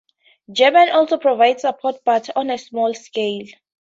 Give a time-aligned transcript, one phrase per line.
[0.51, 3.45] Germany also provides support but on a smaller scale.